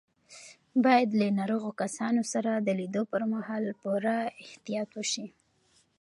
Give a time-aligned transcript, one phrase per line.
[0.83, 5.27] باید له ناروغو کسانو سره د لیدو پر مهال پوره احتیاط وشي.